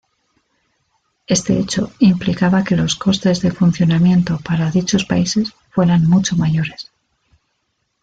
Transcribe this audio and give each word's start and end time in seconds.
Este 1.27 1.59
hecho 1.59 1.91
implicaba 1.99 2.63
que 2.63 2.75
los 2.75 2.95
costes 2.95 3.39
de 3.41 3.51
funcionamiento 3.51 4.39
para 4.43 4.71
dichos 4.71 5.05
países 5.05 5.53
fueran 5.69 6.07
mucho 6.09 6.35
mayores. 6.35 6.91